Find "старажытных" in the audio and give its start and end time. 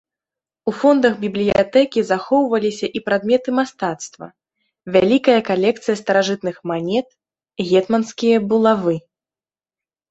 6.03-6.55